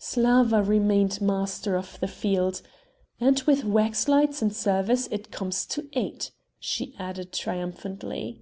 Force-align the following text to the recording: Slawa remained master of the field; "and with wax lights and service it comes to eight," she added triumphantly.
Slawa 0.00 0.62
remained 0.66 1.20
master 1.20 1.76
of 1.76 2.00
the 2.00 2.08
field; 2.08 2.62
"and 3.20 3.38
with 3.42 3.62
wax 3.62 4.08
lights 4.08 4.40
and 4.40 4.50
service 4.50 5.06
it 5.08 5.30
comes 5.30 5.66
to 5.66 5.86
eight," 5.92 6.30
she 6.58 6.96
added 6.98 7.30
triumphantly. 7.30 8.40